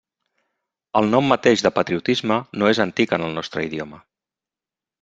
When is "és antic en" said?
2.73-3.29